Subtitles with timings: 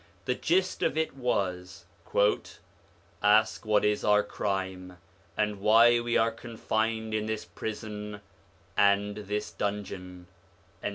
[0.25, 1.85] The gist of it was:
[3.21, 4.97] 'Ask what is our crime,
[5.37, 8.21] and why we are confined in this prison
[8.75, 10.25] and this dungeon.'